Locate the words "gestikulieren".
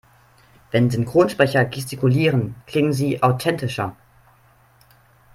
1.63-2.55